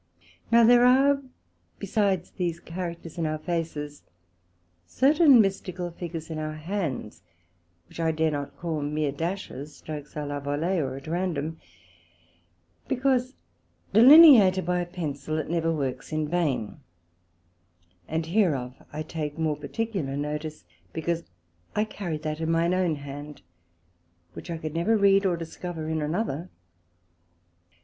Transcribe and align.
Now 0.51 0.63
there 0.63 0.83
are, 0.83 1.21
besides 1.77 2.31
these 2.31 2.59
Characters 2.59 3.19
in 3.19 3.27
our 3.27 3.37
Faces, 3.37 4.01
certain 4.87 5.39
mystical 5.39 5.91
figures 5.91 6.31
in 6.31 6.39
our 6.39 6.55
Hands, 6.55 7.21
which 7.87 7.99
I 7.99 8.11
dare 8.11 8.31
not 8.31 8.57
call 8.57 8.81
meer 8.81 9.11
dashes, 9.11 9.75
strokes 9.75 10.15
a 10.15 10.25
la 10.25 10.39
volee, 10.39 10.79
or 10.79 10.95
at 10.95 11.05
random, 11.05 11.59
because 12.87 13.35
delineated 13.93 14.65
by 14.65 14.79
a 14.79 14.87
Pencil 14.87 15.35
that 15.35 15.51
never 15.51 15.71
works 15.71 16.11
in 16.11 16.27
vain; 16.27 16.79
and 18.07 18.25
hereof 18.25 18.83
I 18.91 19.03
take 19.03 19.37
more 19.37 19.55
particular 19.55 20.17
notice, 20.17 20.63
because 20.93 21.25
I 21.75 21.83
carry 21.85 22.17
that 22.17 22.41
in 22.41 22.49
mine 22.49 22.73
own 22.73 22.95
hand, 22.95 23.43
which 24.33 24.49
I 24.49 24.57
could 24.57 24.73
never 24.73 24.97
read 24.97 25.25
of, 25.25 25.25
nor 25.25 25.37
discover 25.37 25.87
in 25.89 26.01
another. 26.01 26.49